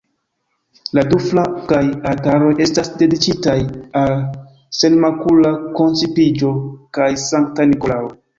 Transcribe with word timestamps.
La 0.97 1.01
du 1.09 1.17
flankaj 1.25 1.81
altaroj 2.11 2.53
estas 2.65 2.89
dediĉitaj 3.01 3.55
al 4.01 4.17
Senmakula 4.79 5.53
Koncipiĝo 5.83 6.51
kaj 6.99 7.11
Sankta 7.27 7.69
Nikolao. 7.75 8.11